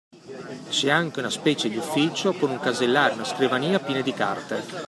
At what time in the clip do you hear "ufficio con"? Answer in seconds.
1.77-2.49